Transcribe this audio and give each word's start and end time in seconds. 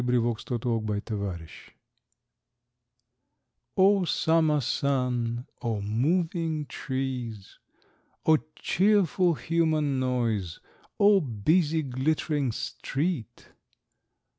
CRIPPS. 0.03 0.45
O 3.77 4.03
Summer 4.03 4.59
sun, 4.59 5.45
O 5.61 5.79
moving 5.79 6.65
trees! 6.65 7.59
O 8.25 8.37
cheerful 8.55 9.35
human 9.35 9.99
noise, 9.99 10.59
O 10.99 11.21
busy 11.21 11.83
glittering 11.83 12.51
street! 12.51 13.49